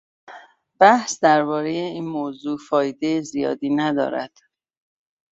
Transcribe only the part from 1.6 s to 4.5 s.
این موضوع فایدهٔ زیادی ندارد.